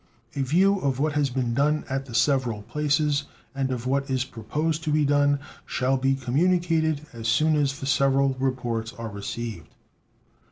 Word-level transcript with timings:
A 0.35 0.41
view 0.41 0.79
of 0.79 0.97
what 0.99 1.13
has 1.13 1.29
been 1.29 1.53
done 1.53 1.85
at 1.87 2.07
the 2.07 2.15
several 2.15 2.63
places, 2.63 3.25
and 3.53 3.69
of 3.69 3.85
what 3.85 4.09
is 4.09 4.25
proposed 4.25 4.83
to 4.83 4.91
be 4.91 5.05
done, 5.05 5.37
shall 5.63 5.95
be 5.95 6.15
communicated 6.15 7.01
as 7.13 7.27
soon 7.27 7.55
as 7.55 7.79
the 7.79 7.85
several 7.85 8.29
reports 8.39 8.93
are 8.93 9.09
received. 9.09 9.75